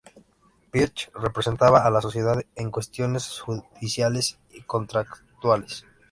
[0.71, 5.85] Piëch representaba a la sociedad en cuestiones judiciales y contractuales.